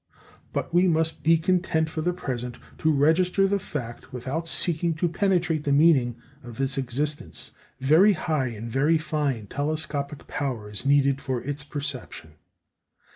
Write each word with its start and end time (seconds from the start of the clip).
But 0.51 0.73
we 0.73 0.87
must 0.87 1.21
be 1.21 1.37
content 1.37 1.87
for 1.87 2.01
the 2.01 2.11
present 2.11 2.57
to 2.79 2.91
register 2.91 3.45
the 3.45 3.59
fact 3.59 4.11
without 4.11 4.47
seeking 4.47 4.95
to 4.95 5.07
penetrate 5.07 5.63
the 5.63 5.71
meaning 5.71 6.15
of 6.41 6.59
its 6.59 6.75
existence. 6.75 7.51
Very 7.79 8.13
high 8.13 8.47
and 8.47 8.67
very 8.71 8.97
fine 8.97 9.45
telescopic 9.45 10.25
power 10.25 10.71
is 10.71 10.87
needed 10.87 11.21
for 11.21 11.43
its 11.43 11.63
perception. 11.63 12.33